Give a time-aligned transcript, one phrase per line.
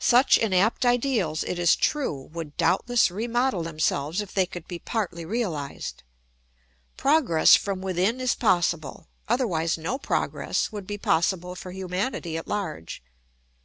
[0.00, 5.24] Such inapt ideals, it is true, would doubtless remodel themselves if they could be partly
[5.24, 6.02] realised.
[6.96, 13.00] Progress from within is possible, otherwise no progress would be possible for humanity at large.